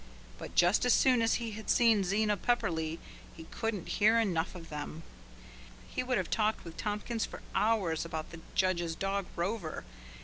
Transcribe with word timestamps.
But 0.39 0.55
just 0.55 0.83
as 0.83 0.95
soon 0.95 1.21
as 1.21 1.35
he 1.35 1.51
had 1.51 1.69
seen 1.69 2.03
Zena 2.03 2.35
Pepperleigh 2.35 2.97
he 3.37 3.43
couldn't 3.51 3.87
hear 3.99 4.19
enough 4.19 4.55
of 4.55 4.69
them. 4.69 5.03
He 5.87 6.01
would 6.01 6.17
have 6.17 6.31
talked 6.31 6.65
with 6.65 6.75
Tompkins 6.75 7.27
for 7.27 7.43
hours 7.53 8.03
about 8.03 8.31
the 8.31 8.39
judge's 8.55 8.95
dog 8.95 9.27
Rover. 9.35 9.83